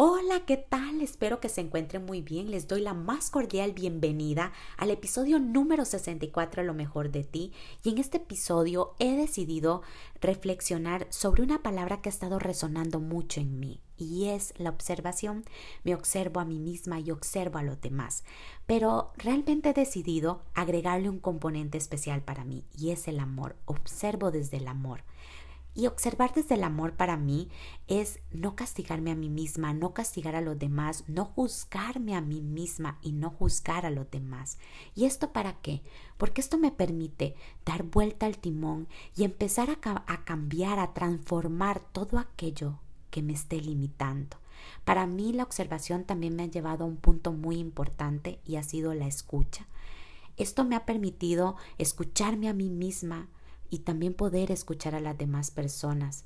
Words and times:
Hola, 0.00 0.44
¿qué 0.46 0.56
tal? 0.56 1.00
Espero 1.00 1.40
que 1.40 1.48
se 1.48 1.60
encuentren 1.60 2.06
muy 2.06 2.22
bien. 2.22 2.52
Les 2.52 2.68
doy 2.68 2.82
la 2.82 2.94
más 2.94 3.30
cordial 3.30 3.72
bienvenida 3.72 4.52
al 4.76 4.92
episodio 4.92 5.40
número 5.40 5.84
64 5.84 6.62
Lo 6.62 6.72
mejor 6.72 7.10
de 7.10 7.24
ti. 7.24 7.52
Y 7.82 7.88
en 7.88 7.98
este 7.98 8.18
episodio 8.18 8.94
he 9.00 9.16
decidido 9.16 9.82
reflexionar 10.20 11.08
sobre 11.10 11.42
una 11.42 11.64
palabra 11.64 12.00
que 12.00 12.10
ha 12.10 12.12
estado 12.12 12.38
resonando 12.38 13.00
mucho 13.00 13.40
en 13.40 13.58
mí 13.58 13.80
y 13.96 14.26
es 14.26 14.54
la 14.56 14.70
observación. 14.70 15.44
Me 15.82 15.96
observo 15.96 16.38
a 16.38 16.44
mí 16.44 16.60
misma 16.60 17.00
y 17.00 17.10
observo 17.10 17.58
a 17.58 17.64
los 17.64 17.80
demás. 17.80 18.22
Pero 18.66 19.10
realmente 19.16 19.70
he 19.70 19.74
decidido 19.74 20.42
agregarle 20.54 21.10
un 21.10 21.18
componente 21.18 21.76
especial 21.76 22.22
para 22.22 22.44
mí 22.44 22.64
y 22.78 22.90
es 22.90 23.08
el 23.08 23.18
amor. 23.18 23.56
Observo 23.64 24.30
desde 24.30 24.58
el 24.58 24.68
amor. 24.68 25.02
Y 25.78 25.86
observar 25.86 26.34
desde 26.34 26.56
el 26.56 26.64
amor 26.64 26.94
para 26.94 27.16
mí 27.16 27.50
es 27.86 28.18
no 28.32 28.56
castigarme 28.56 29.12
a 29.12 29.14
mí 29.14 29.30
misma, 29.30 29.72
no 29.72 29.94
castigar 29.94 30.34
a 30.34 30.40
los 30.40 30.58
demás, 30.58 31.04
no 31.06 31.24
juzgarme 31.24 32.16
a 32.16 32.20
mí 32.20 32.40
misma 32.42 32.98
y 33.00 33.12
no 33.12 33.30
juzgar 33.30 33.86
a 33.86 33.90
los 33.90 34.10
demás. 34.10 34.58
¿Y 34.96 35.04
esto 35.04 35.32
para 35.32 35.60
qué? 35.60 35.82
Porque 36.16 36.40
esto 36.40 36.58
me 36.58 36.72
permite 36.72 37.36
dar 37.64 37.84
vuelta 37.84 38.26
al 38.26 38.38
timón 38.38 38.88
y 39.14 39.22
empezar 39.22 39.70
a, 39.70 40.24
cambiar, 40.24 40.80
a 40.80 40.94
transformar 40.94 41.78
todo 41.92 42.18
aquello 42.18 42.80
que 43.12 43.22
me 43.22 43.34
esté 43.34 43.60
limitando. 43.60 44.36
Para 44.84 45.06
mí 45.06 45.32
la 45.32 45.44
observación 45.44 46.02
también 46.02 46.34
me 46.34 46.42
ha 46.42 46.46
llevado 46.46 46.82
a 46.82 46.88
un 46.88 46.96
punto 46.96 47.30
muy 47.30 47.56
importante 47.58 48.40
y 48.44 48.56
ha 48.56 48.64
sido 48.64 48.94
la 48.94 49.06
escucha. 49.06 49.68
Esto 50.38 50.64
me 50.64 50.74
ha 50.74 50.84
permitido 50.84 51.54
escucharme 51.78 52.48
a 52.48 52.52
mí 52.52 52.68
misma, 52.68 53.28
y 53.70 53.80
también 53.80 54.14
poder 54.14 54.50
escuchar 54.50 54.94
a 54.94 55.00
las 55.00 55.16
demás 55.18 55.50
personas. 55.50 56.24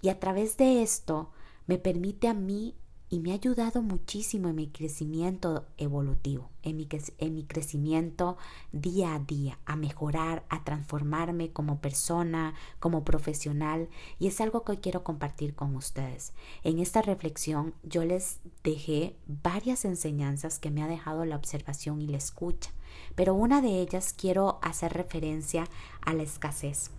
Y 0.00 0.08
a 0.08 0.18
través 0.18 0.56
de 0.56 0.82
esto 0.82 1.30
me 1.66 1.78
permite 1.78 2.28
a 2.28 2.34
mí 2.34 2.74
y 3.12 3.20
me 3.20 3.32
ha 3.32 3.34
ayudado 3.34 3.82
muchísimo 3.82 4.48
en 4.48 4.54
mi 4.54 4.68
crecimiento 4.68 5.66
evolutivo, 5.76 6.48
en 6.62 6.78
mi, 6.78 6.88
en 7.18 7.34
mi, 7.34 7.44
crecimiento 7.44 8.38
día 8.72 9.14
a 9.14 9.18
día, 9.18 9.58
a 9.66 9.76
mejorar, 9.76 10.46
a 10.48 10.64
transformarme 10.64 11.52
como 11.52 11.78
persona, 11.82 12.54
como 12.80 13.04
profesional, 13.04 13.90
y 14.18 14.28
es 14.28 14.40
algo 14.40 14.64
que 14.64 14.72
hoy 14.72 14.78
quiero 14.78 15.04
compartir 15.04 15.54
con 15.54 15.76
ustedes. 15.76 16.32
En 16.64 16.78
esta 16.78 17.02
reflexión 17.02 17.74
yo 17.82 18.02
les 18.02 18.40
dejé 18.64 19.14
varias 19.26 19.84
enseñanzas 19.84 20.58
que 20.58 20.70
me 20.70 20.82
ha 20.82 20.88
dejado 20.88 21.26
la 21.26 21.36
observación 21.36 22.00
y 22.00 22.06
la 22.06 22.16
escucha, 22.16 22.70
pero 23.14 23.34
una 23.34 23.60
de 23.60 23.82
ellas 23.82 24.14
quiero 24.16 24.58
hacer 24.62 24.94
referencia 24.94 25.68
a 26.00 26.14
la 26.14 26.22
escasez. 26.22 26.90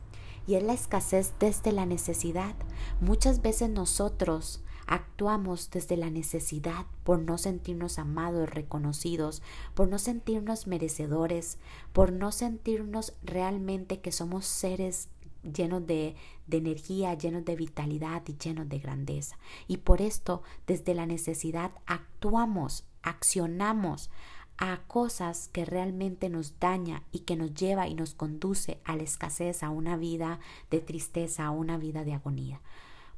Y 0.46 0.56
es 0.56 0.64
la 0.64 0.74
escasez 0.74 1.34
desde 1.40 1.72
la 1.72 1.88
necesidad. 1.88 2.54
Muchas 3.02 3.42
veces 3.42 3.72
nosotros 3.72 4.62
actuamos 4.88 5.70
desde 5.72 5.98
la 5.98 6.10
necesidad 6.10 6.86
por 7.04 7.20
no 7.20 7.38
sentirnos 7.38 8.00
amados, 8.00 8.50
reconocidos, 8.50 9.42
por 9.74 9.88
no 9.88 10.00
sentirnos 10.00 10.68
merecedores, 10.68 11.58
por 11.94 12.12
no 12.12 12.32
sentirnos 12.32 13.14
realmente 13.24 14.00
que 14.02 14.12
somos 14.12 14.46
seres 14.46 15.10
llenos 15.44 15.86
de, 15.86 16.16
de, 16.48 16.58
energía, 16.58 17.14
llenos 17.16 17.46
de 17.46 17.56
vitalidad 17.56 18.24
y 18.28 18.38
llenos 18.38 18.70
de 18.70 18.80
grandeza. 18.80 19.38
Y 19.68 19.78
por 19.78 20.02
esto, 20.02 20.42
desde 20.68 20.94
la 20.94 21.06
necesidad, 21.06 21.72
actuamos, 21.86 22.86
accionamos 23.02 24.10
a 24.58 24.82
cosas 24.88 25.50
que 25.52 25.66
realmente 25.66 26.30
nos 26.30 26.60
daña 26.60 27.04
y 27.12 27.20
que 27.20 27.36
nos 27.36 27.54
lleva 27.54 27.88
y 27.88 27.96
nos 27.96 28.14
conduce 28.14 28.80
a 28.86 28.96
la 28.96 29.04
escasez, 29.04 29.64
a 29.64 29.70
una 29.70 29.98
vida 29.98 30.40
de 30.70 30.80
tristeza, 30.80 31.46
a 31.46 31.52
una 31.52 31.78
vida 31.78 32.04
de 32.04 32.14
agonía. 32.14 32.62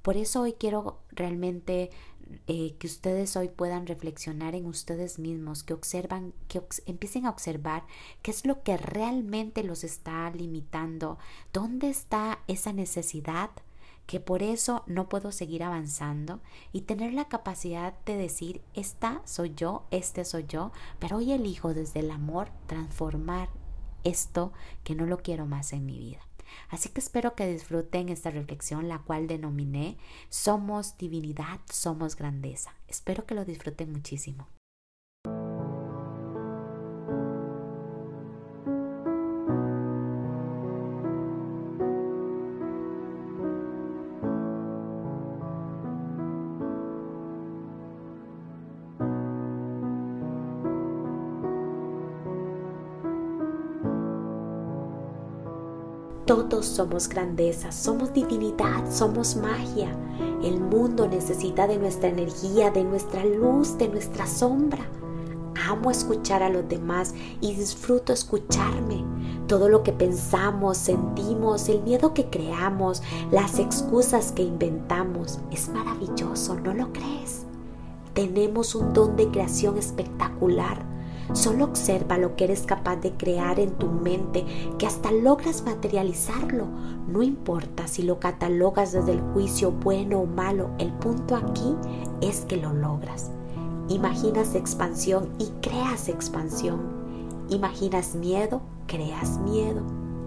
Por 0.05 0.17
eso 0.17 0.41
hoy 0.41 0.53
quiero 0.53 0.99
realmente 1.09 1.89
eh, 2.45 2.75
que 2.77 2.85
ustedes 2.85 3.35
hoy 3.35 3.49
puedan 3.49 3.87
reflexionar 3.87 4.53
en 4.53 4.67
ustedes 4.67 5.17
mismos, 5.17 5.63
que 5.63 5.73
observan, 5.73 6.31
que 6.47 6.61
empiecen 6.85 7.25
a 7.25 7.31
observar 7.31 7.87
qué 8.21 8.29
es 8.29 8.45
lo 8.45 8.61
que 8.61 8.77
realmente 8.77 9.63
los 9.63 9.83
está 9.83 10.29
limitando, 10.29 11.17
dónde 11.51 11.89
está 11.89 12.37
esa 12.47 12.71
necesidad 12.71 13.49
que 14.05 14.19
por 14.19 14.43
eso 14.43 14.83
no 14.85 15.09
puedo 15.09 15.31
seguir 15.31 15.63
avanzando 15.63 16.39
y 16.71 16.81
tener 16.81 17.11
la 17.11 17.27
capacidad 17.27 17.95
de 18.05 18.15
decir, 18.15 18.61
esta 18.75 19.23
soy 19.25 19.55
yo, 19.55 19.87
este 19.89 20.23
soy 20.23 20.45
yo, 20.47 20.71
pero 20.99 21.17
hoy 21.17 21.31
elijo 21.31 21.73
desde 21.73 22.01
el 22.01 22.11
amor 22.11 22.51
transformar 22.67 23.49
esto 24.03 24.53
que 24.83 24.93
no 24.93 25.07
lo 25.07 25.17
quiero 25.17 25.47
más 25.47 25.73
en 25.73 25.87
mi 25.87 25.97
vida. 25.97 26.19
Así 26.69 26.89
que 26.89 26.99
espero 26.99 27.35
que 27.35 27.47
disfruten 27.47 28.09
esta 28.09 28.31
reflexión, 28.31 28.87
la 28.87 28.99
cual 28.99 29.27
denominé 29.27 29.97
Somos 30.29 30.97
divinidad, 30.97 31.59
somos 31.71 32.15
grandeza. 32.15 32.75
Espero 32.87 33.25
que 33.25 33.35
lo 33.35 33.45
disfruten 33.45 33.91
muchísimo. 33.91 34.47
Todos 56.25 56.65
somos 56.65 57.07
grandeza, 57.07 57.71
somos 57.71 58.11
divinidad, 58.11 58.91
somos 58.91 59.35
magia. 59.35 59.95
El 60.41 60.59
mundo 60.59 61.07
necesita 61.07 61.67
de 61.67 61.77
nuestra 61.77 62.09
energía, 62.09 62.71
de 62.71 62.83
nuestra 62.83 63.23
luz, 63.23 63.77
de 63.77 63.89
nuestra 63.89 64.25
sombra. 64.25 64.83
Amo 65.69 65.91
escuchar 65.91 66.41
a 66.41 66.49
los 66.49 66.67
demás 66.67 67.13
y 67.41 67.53
disfruto 67.53 68.11
escucharme. 68.11 69.05
Todo 69.45 69.69
lo 69.69 69.83
que 69.83 69.93
pensamos, 69.93 70.77
sentimos, 70.77 71.69
el 71.69 71.83
miedo 71.83 72.15
que 72.15 72.25
creamos, 72.25 73.03
las 73.29 73.59
excusas 73.59 74.31
que 74.31 74.41
inventamos, 74.41 75.37
es 75.51 75.69
maravilloso, 75.69 76.55
¿no 76.55 76.73
lo 76.73 76.91
crees? 76.91 77.45
Tenemos 78.15 78.73
un 78.73 78.93
don 78.93 79.15
de 79.15 79.29
creación 79.29 79.77
espectacular 79.77 80.94
Solo 81.33 81.65
observa 81.65 82.17
lo 82.17 82.35
que 82.35 82.43
eres 82.43 82.63
capaz 82.63 82.97
de 82.97 83.11
crear 83.11 83.59
en 83.59 83.71
tu 83.71 83.87
mente, 83.87 84.45
que 84.77 84.85
hasta 84.85 85.11
logras 85.11 85.63
materializarlo. 85.63 86.67
No 87.07 87.23
importa 87.23 87.87
si 87.87 88.03
lo 88.03 88.19
catalogas 88.19 88.91
desde 88.91 89.13
el 89.13 89.21
juicio 89.33 89.71
bueno 89.71 90.19
o 90.19 90.25
malo, 90.25 90.69
el 90.77 90.91
punto 90.93 91.35
aquí 91.35 91.75
es 92.21 92.41
que 92.41 92.57
lo 92.57 92.73
logras. 92.73 93.31
Imaginas 93.89 94.55
expansión 94.55 95.29
y 95.39 95.45
creas 95.61 96.09
expansión. 96.09 96.79
Imaginas 97.49 98.15
miedo, 98.15 98.61
creas 98.87 99.39
miedo. 99.39 99.81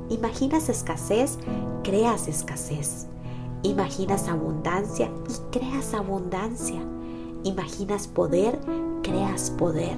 Imaginas 0.09 0.69
escasez, 0.69 1.39
creas 1.83 2.29
escasez. 2.29 3.07
Imaginas 3.63 4.29
abundancia 4.29 5.11
y 5.29 5.59
creas 5.59 5.95
abundancia. 5.95 6.81
Imaginas 7.45 8.07
poder, 8.07 8.61
creas 9.03 9.51
poder. 9.51 9.97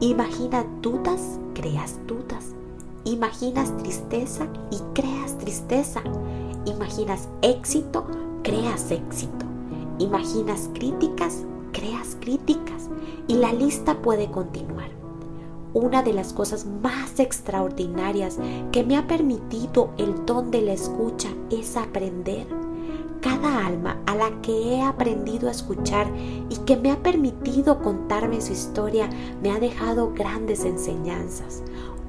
Imagina 0.00 0.66
dudas, 0.82 1.38
creas 1.54 1.98
dudas. 2.06 2.52
Imaginas 3.04 3.76
tristeza 3.76 4.48
y 4.70 4.78
creas 4.92 5.38
tristeza. 5.38 6.02
Imaginas 6.66 7.28
éxito, 7.42 8.04
creas 8.42 8.90
éxito. 8.90 9.46
Imaginas 9.98 10.68
críticas, 10.74 11.44
creas 11.72 12.16
críticas. 12.20 12.90
Y 13.28 13.34
la 13.34 13.52
lista 13.52 14.02
puede 14.02 14.30
continuar. 14.30 14.90
Una 15.74 16.02
de 16.02 16.12
las 16.12 16.32
cosas 16.32 16.66
más 16.66 17.20
extraordinarias 17.20 18.38
que 18.72 18.82
me 18.82 18.96
ha 18.96 19.06
permitido 19.06 19.90
el 19.96 20.26
don 20.26 20.50
de 20.50 20.62
la 20.62 20.72
escucha 20.72 21.28
es 21.50 21.76
aprender 21.76 22.46
cada 23.24 23.66
alma 23.66 23.96
a 24.04 24.14
la 24.14 24.42
que 24.42 24.74
he 24.74 24.82
aprendido 24.82 25.48
a 25.48 25.52
escuchar 25.52 26.06
y 26.50 26.56
que 26.66 26.76
me 26.76 26.90
ha 26.90 27.02
permitido 27.02 27.80
contarme 27.80 28.42
su 28.42 28.52
historia 28.52 29.08
me 29.42 29.50
ha 29.50 29.58
dejado 29.58 30.12
grandes 30.12 30.66
enseñanzas. 30.66 31.62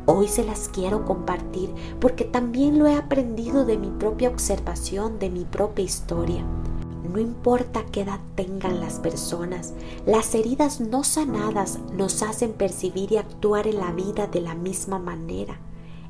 Hoy 0.07 0.27
se 0.27 0.43
las 0.43 0.67
quiero 0.67 1.05
compartir 1.05 1.73
porque 2.01 2.25
también 2.25 2.79
lo 2.79 2.87
he 2.87 2.95
aprendido 2.95 3.63
de 3.63 3.77
mi 3.77 3.91
propia 3.91 4.27
observación, 4.27 5.17
de 5.17 5.29
mi 5.29 5.45
propia 5.45 5.85
historia. 5.85 6.43
No 7.09 7.17
importa 7.17 7.85
qué 7.93 8.01
edad 8.01 8.19
tengan 8.35 8.81
las 8.81 8.99
personas, 8.99 9.73
las 10.05 10.35
heridas 10.35 10.81
no 10.81 11.05
sanadas 11.05 11.79
nos 11.93 12.23
hacen 12.23 12.51
percibir 12.51 13.13
y 13.13 13.17
actuar 13.17 13.67
en 13.67 13.77
la 13.77 13.93
vida 13.93 14.27
de 14.27 14.41
la 14.41 14.53
misma 14.53 14.99
manera. 14.99 15.57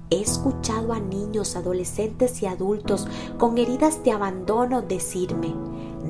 He 0.09 0.21
escuchado 0.21 0.93
a 0.93 0.99
niños, 0.99 1.55
adolescentes 1.55 2.41
y 2.43 2.45
adultos 2.45 3.07
con 3.37 3.57
heridas 3.57 4.03
de 4.03 4.11
abandono 4.11 4.81
decirme, 4.81 5.55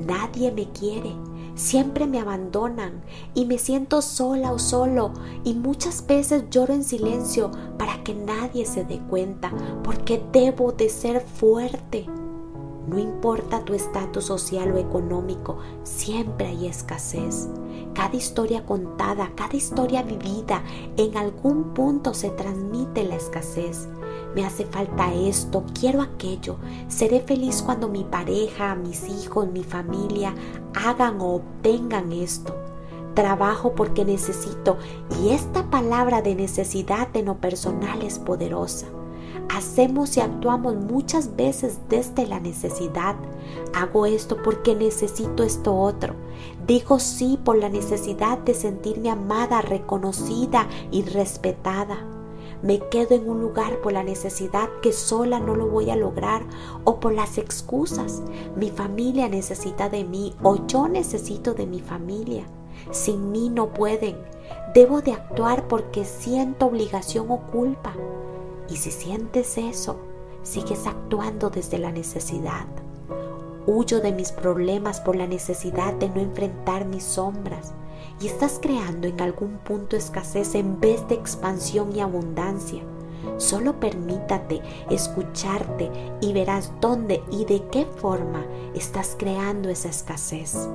nadie 0.06 0.52
me 0.52 0.70
quiere, 0.70 1.12
siempre 1.54 2.06
me 2.06 2.20
abandonan 2.20 3.02
y 3.34 3.46
me 3.46 3.58
siento 3.58 4.02
sola 4.02 4.52
o 4.52 4.58
solo 4.58 5.12
y 5.44 5.54
muchas 5.54 6.06
veces 6.06 6.44
lloro 6.50 6.74
en 6.74 6.84
silencio 6.84 7.50
para 7.78 8.04
que 8.04 8.14
nadie 8.14 8.66
se 8.66 8.84
dé 8.84 9.00
cuenta 9.08 9.50
porque 9.82 10.22
debo 10.32 10.72
de 10.72 10.90
ser 10.90 11.22
fuerte. 11.22 12.06
No 12.86 12.98
importa 12.98 13.64
tu 13.64 13.74
estatus 13.74 14.24
social 14.24 14.72
o 14.72 14.78
económico, 14.78 15.58
siempre 15.82 16.46
hay 16.46 16.66
escasez. 16.66 17.48
Cada 17.94 18.14
historia 18.14 18.64
contada, 18.64 19.32
cada 19.34 19.56
historia 19.56 20.02
vivida, 20.02 20.62
en 20.96 21.16
algún 21.16 21.74
punto 21.74 22.14
se 22.14 22.30
transmite 22.30 23.04
la 23.04 23.16
escasez. 23.16 23.88
Me 24.36 24.44
hace 24.44 24.66
falta 24.66 25.12
esto, 25.14 25.64
quiero 25.78 26.02
aquello. 26.02 26.56
Seré 26.88 27.20
feliz 27.20 27.62
cuando 27.62 27.88
mi 27.88 28.04
pareja, 28.04 28.74
mis 28.76 29.08
hijos, 29.08 29.48
mi 29.48 29.64
familia 29.64 30.34
hagan 30.74 31.20
o 31.20 31.36
obtengan 31.36 32.12
esto. 32.12 32.54
Trabajo 33.14 33.74
porque 33.74 34.04
necesito 34.04 34.76
y 35.22 35.30
esta 35.30 35.70
palabra 35.70 36.20
de 36.20 36.34
necesidad 36.34 37.08
en 37.16 37.24
lo 37.24 37.38
personal 37.38 38.02
es 38.02 38.18
poderosa. 38.18 38.86
Hacemos 39.48 40.16
y 40.16 40.20
actuamos 40.20 40.74
muchas 40.76 41.36
veces 41.36 41.78
desde 41.88 42.26
la 42.26 42.40
necesidad. 42.40 43.16
Hago 43.74 44.06
esto 44.06 44.36
porque 44.42 44.74
necesito 44.74 45.42
esto 45.42 45.74
otro. 45.74 46.14
Digo 46.66 46.98
sí 46.98 47.38
por 47.42 47.56
la 47.58 47.68
necesidad 47.68 48.38
de 48.38 48.54
sentirme 48.54 49.10
amada, 49.10 49.62
reconocida 49.62 50.66
y 50.90 51.02
respetada. 51.02 51.98
Me 52.62 52.78
quedo 52.78 53.14
en 53.14 53.28
un 53.28 53.40
lugar 53.40 53.80
por 53.80 53.92
la 53.92 54.02
necesidad 54.02 54.68
que 54.82 54.92
sola 54.92 55.38
no 55.38 55.54
lo 55.54 55.68
voy 55.68 55.90
a 55.90 55.96
lograr 55.96 56.42
o 56.84 56.98
por 57.00 57.12
las 57.12 57.38
excusas. 57.38 58.22
Mi 58.56 58.70
familia 58.70 59.28
necesita 59.28 59.88
de 59.88 60.04
mí 60.04 60.34
o 60.42 60.66
yo 60.66 60.88
necesito 60.88 61.54
de 61.54 61.66
mi 61.66 61.80
familia. 61.80 62.44
Sin 62.90 63.30
mí 63.30 63.50
no 63.50 63.68
pueden. 63.68 64.16
Debo 64.74 65.02
de 65.02 65.12
actuar 65.12 65.68
porque 65.68 66.04
siento 66.04 66.66
obligación 66.66 67.30
o 67.30 67.40
culpa. 67.40 67.92
Y 68.68 68.76
si 68.76 68.90
sientes 68.90 69.58
eso, 69.58 69.96
sigues 70.42 70.86
actuando 70.86 71.50
desde 71.50 71.78
la 71.78 71.92
necesidad. 71.92 72.66
Huyo 73.66 74.00
de 74.00 74.12
mis 74.12 74.32
problemas 74.32 75.00
por 75.00 75.16
la 75.16 75.26
necesidad 75.26 75.94
de 75.94 76.08
no 76.08 76.20
enfrentar 76.20 76.84
mis 76.84 77.02
sombras 77.02 77.74
y 78.20 78.26
estás 78.26 78.58
creando 78.62 79.08
en 79.08 79.20
algún 79.20 79.58
punto 79.58 79.96
escasez 79.96 80.54
en 80.54 80.80
vez 80.80 81.06
de 81.08 81.16
expansión 81.16 81.94
y 81.94 82.00
abundancia. 82.00 82.82
Solo 83.38 83.78
permítate 83.80 84.62
escucharte 84.88 85.90
y 86.20 86.32
verás 86.32 86.72
dónde 86.80 87.22
y 87.30 87.44
de 87.44 87.62
qué 87.70 87.84
forma 87.84 88.46
estás 88.74 89.16
creando 89.18 89.68
esa 89.68 89.88
escasez. 89.88 90.68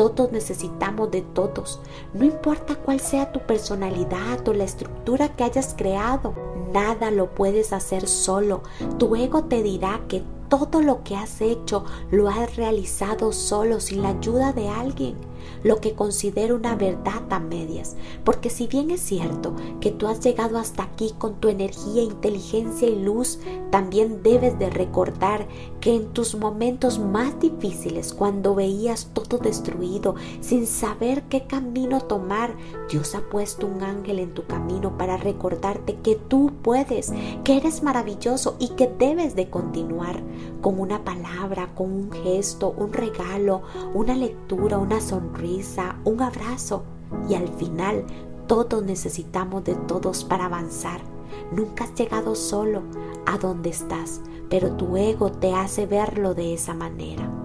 Todos 0.00 0.32
necesitamos 0.32 1.10
de 1.10 1.20
todos, 1.20 1.78
no 2.14 2.24
importa 2.24 2.74
cuál 2.74 3.00
sea 3.00 3.32
tu 3.32 3.40
personalidad 3.40 4.48
o 4.48 4.54
la 4.54 4.64
estructura 4.64 5.36
que 5.36 5.44
hayas 5.44 5.74
creado, 5.76 6.32
nada 6.72 7.10
lo 7.10 7.34
puedes 7.34 7.74
hacer 7.74 8.08
solo. 8.08 8.62
Tu 8.98 9.14
ego 9.14 9.44
te 9.44 9.62
dirá 9.62 10.00
que 10.08 10.22
todo 10.50 10.82
lo 10.82 11.02
que 11.04 11.16
has 11.16 11.40
hecho 11.40 11.84
lo 12.10 12.28
has 12.28 12.56
realizado 12.56 13.32
solo 13.32 13.80
sin 13.80 14.02
la 14.02 14.10
ayuda 14.10 14.52
de 14.52 14.68
alguien. 14.68 15.14
Lo 15.62 15.80
que 15.80 15.94
considero 15.94 16.56
una 16.56 16.74
verdad 16.74 17.22
a 17.30 17.38
medias, 17.38 17.96
porque 18.24 18.50
si 18.50 18.66
bien 18.66 18.90
es 18.90 19.00
cierto 19.00 19.54
que 19.80 19.90
tú 19.90 20.06
has 20.06 20.20
llegado 20.20 20.58
hasta 20.58 20.82
aquí 20.82 21.14
con 21.16 21.36
tu 21.36 21.48
energía, 21.48 22.02
inteligencia 22.02 22.88
y 22.88 23.02
luz, 23.02 23.38
también 23.70 24.22
debes 24.22 24.58
de 24.58 24.68
recordar 24.68 25.46
que 25.80 25.94
en 25.94 26.12
tus 26.12 26.34
momentos 26.34 26.98
más 26.98 27.38
difíciles, 27.40 28.12
cuando 28.12 28.54
veías 28.54 29.10
todo 29.14 29.38
destruido, 29.38 30.14
sin 30.40 30.66
saber 30.66 31.22
qué 31.24 31.46
camino 31.46 32.00
tomar, 32.02 32.54
Dios 32.90 33.14
ha 33.14 33.20
puesto 33.20 33.66
un 33.66 33.82
ángel 33.82 34.18
en 34.18 34.34
tu 34.34 34.46
camino 34.46 34.96
para 34.98 35.16
recordarte 35.16 35.96
que 36.02 36.16
tú 36.16 36.52
puedes, 36.62 37.12
que 37.44 37.56
eres 37.56 37.82
maravilloso 37.82 38.56
y 38.58 38.68
que 38.70 38.88
debes 38.98 39.34
de 39.36 39.48
continuar 39.48 40.22
con 40.60 40.78
una 40.78 41.04
palabra, 41.04 41.74
con 41.74 41.92
un 41.92 42.12
gesto, 42.12 42.74
un 42.76 42.92
regalo, 42.92 43.62
una 43.94 44.14
lectura, 44.14 44.78
una 44.78 45.00
sonrisa, 45.00 45.96
un 46.04 46.22
abrazo. 46.22 46.84
Y 47.28 47.34
al 47.34 47.48
final 47.48 48.04
todos 48.46 48.82
necesitamos 48.82 49.64
de 49.64 49.74
todos 49.74 50.24
para 50.24 50.46
avanzar. 50.46 51.00
Nunca 51.52 51.84
has 51.84 51.94
llegado 51.94 52.34
solo 52.34 52.82
a 53.26 53.38
donde 53.38 53.70
estás, 53.70 54.20
pero 54.48 54.72
tu 54.76 54.96
ego 54.96 55.30
te 55.30 55.54
hace 55.54 55.86
verlo 55.86 56.34
de 56.34 56.54
esa 56.54 56.74
manera. 56.74 57.39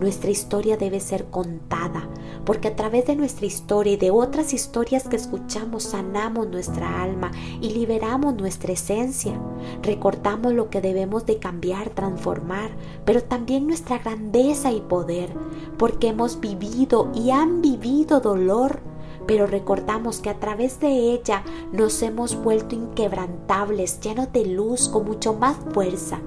Nuestra 0.00 0.30
historia 0.30 0.76
debe 0.76 1.00
ser 1.00 1.26
contada, 1.26 2.08
porque 2.44 2.68
a 2.68 2.76
través 2.76 3.06
de 3.06 3.16
nuestra 3.16 3.46
historia 3.46 3.94
y 3.94 3.96
de 3.96 4.10
otras 4.10 4.52
historias 4.52 5.08
que 5.08 5.16
escuchamos 5.16 5.84
sanamos 5.84 6.48
nuestra 6.48 7.02
alma 7.02 7.30
y 7.60 7.70
liberamos 7.70 8.34
nuestra 8.34 8.72
esencia. 8.72 9.40
Recordamos 9.82 10.52
lo 10.52 10.68
que 10.68 10.82
debemos 10.82 11.24
de 11.24 11.38
cambiar, 11.38 11.90
transformar, 11.90 12.70
pero 13.04 13.22
también 13.22 13.66
nuestra 13.66 13.98
grandeza 13.98 14.70
y 14.70 14.80
poder, 14.80 15.30
porque 15.78 16.08
hemos 16.08 16.40
vivido 16.40 17.10
y 17.14 17.30
han 17.30 17.62
vivido 17.62 18.20
dolor 18.20 18.80
pero 19.26 19.46
recordamos 19.46 20.20
que 20.20 20.30
a 20.30 20.38
través 20.38 20.78
de 20.78 21.12
ella 21.12 21.42
nos 21.72 22.00
hemos 22.02 22.36
vuelto 22.36 22.74
inquebrantables, 22.74 24.00
llenos 24.00 24.32
de 24.32 24.46
luz, 24.46 24.88
con 24.88 25.04
mucho 25.04 25.34
más 25.34 25.56
fuerza. 25.72 26.20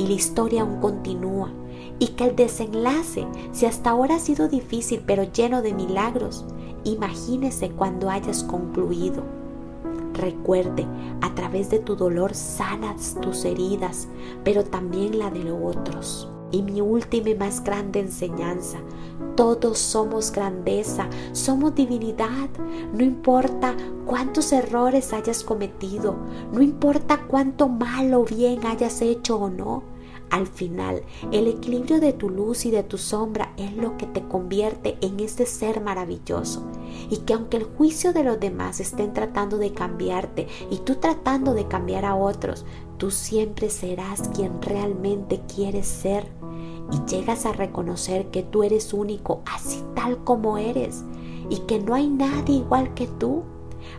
Y 0.00 0.06
la 0.06 0.14
historia 0.14 0.62
aún 0.62 0.80
continúa 0.80 1.50
y 1.98 2.06
que 2.08 2.24
el 2.24 2.34
desenlace, 2.34 3.26
si 3.52 3.66
hasta 3.66 3.90
ahora 3.90 4.16
ha 4.16 4.18
sido 4.18 4.48
difícil 4.48 5.02
pero 5.06 5.24
lleno 5.24 5.60
de 5.60 5.74
milagros, 5.74 6.46
imagínese 6.84 7.68
cuando 7.68 8.08
hayas 8.08 8.42
concluido. 8.42 9.22
Recuerde, 10.14 10.86
a 11.20 11.34
través 11.34 11.68
de 11.68 11.80
tu 11.80 11.96
dolor 11.96 12.34
sanas 12.34 13.18
tus 13.20 13.44
heridas, 13.44 14.08
pero 14.42 14.64
también 14.64 15.18
la 15.18 15.30
de 15.30 15.44
los 15.44 15.76
otros. 15.76 16.30
Y 16.50 16.62
mi 16.62 16.80
última 16.80 17.30
y 17.30 17.34
más 17.34 17.62
grande 17.62 18.00
enseñanza, 18.00 18.78
todos 19.36 19.78
somos 19.78 20.32
grandeza, 20.32 21.08
somos 21.32 21.74
divinidad. 21.74 22.48
No 22.92 23.04
importa 23.04 23.76
cuántos 24.06 24.52
errores 24.52 25.12
hayas 25.12 25.44
cometido, 25.44 26.16
no 26.52 26.60
importa 26.60 27.26
cuánto 27.28 27.68
mal 27.68 28.12
o 28.14 28.24
bien 28.24 28.66
hayas 28.66 29.00
hecho 29.02 29.36
o 29.36 29.48
no, 29.48 29.84
al 30.30 30.46
final, 30.46 31.02
el 31.32 31.48
equilibrio 31.48 31.98
de 31.98 32.12
tu 32.12 32.30
luz 32.30 32.64
y 32.64 32.70
de 32.70 32.84
tu 32.84 32.98
sombra 32.98 33.52
es 33.56 33.76
lo 33.76 33.96
que 33.96 34.06
te 34.06 34.22
convierte 34.22 34.96
en 35.00 35.18
este 35.18 35.44
ser 35.44 35.80
maravilloso. 35.80 36.62
Y 37.10 37.18
que 37.18 37.34
aunque 37.34 37.56
el 37.56 37.64
juicio 37.64 38.12
de 38.12 38.22
los 38.22 38.38
demás 38.38 38.78
estén 38.78 39.12
tratando 39.12 39.58
de 39.58 39.72
cambiarte 39.72 40.46
y 40.70 40.78
tú 40.78 40.94
tratando 40.96 41.52
de 41.52 41.66
cambiar 41.66 42.04
a 42.04 42.14
otros, 42.14 42.64
tú 42.96 43.10
siempre 43.10 43.70
serás 43.70 44.28
quien 44.28 44.62
realmente 44.62 45.40
quieres 45.52 45.88
ser. 45.88 46.39
Y 46.92 47.10
llegas 47.10 47.46
a 47.46 47.52
reconocer 47.52 48.30
que 48.30 48.42
tú 48.42 48.62
eres 48.62 48.92
único 48.92 49.40
así 49.46 49.82
tal 49.94 50.22
como 50.24 50.58
eres 50.58 51.04
y 51.48 51.58
que 51.58 51.78
no 51.78 51.94
hay 51.94 52.08
nadie 52.08 52.56
igual 52.56 52.94
que 52.94 53.06
tú. 53.06 53.42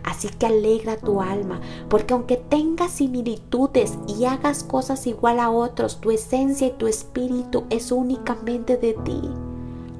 Así 0.04 0.28
que 0.28 0.46
alegra 0.46 0.96
tu 0.96 1.20
alma, 1.20 1.60
porque 1.88 2.14
aunque 2.14 2.36
tengas 2.36 2.92
similitudes 2.92 3.98
y 4.08 4.24
hagas 4.24 4.64
cosas 4.64 5.06
igual 5.06 5.38
a 5.38 5.50
otros, 5.50 6.00
tu 6.00 6.10
esencia 6.10 6.66
y 6.68 6.72
tu 6.72 6.86
espíritu 6.86 7.64
es 7.70 7.92
únicamente 7.92 8.76
de 8.76 8.94
ti 8.94 9.20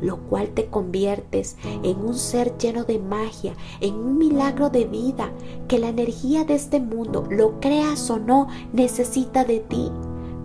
lo 0.02 0.16
cual 0.16 0.48
te 0.48 0.66
conviertes 0.66 1.56
en 1.82 1.98
un 2.04 2.14
ser 2.14 2.58
lleno 2.58 2.84
de 2.84 2.98
magia, 2.98 3.54
en 3.80 3.94
un 3.94 4.18
milagro 4.18 4.68
de 4.68 4.84
vida, 4.84 5.30
que 5.68 5.78
la 5.78 5.88
energía 5.88 6.44
de 6.44 6.54
este 6.54 6.80
mundo, 6.80 7.24
lo 7.30 7.60
creas 7.60 8.10
o 8.10 8.18
no, 8.18 8.48
necesita 8.72 9.44
de 9.44 9.60
ti. 9.60 9.90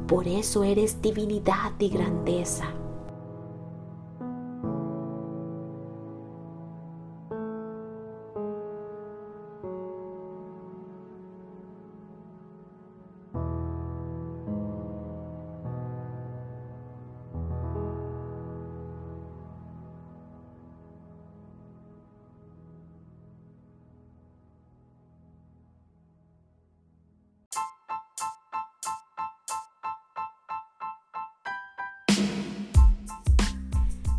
Por 0.08 0.26
eso 0.26 0.64
eres 0.64 1.02
divinidad 1.02 1.74
y 1.80 1.90
grandeza. 1.90 2.77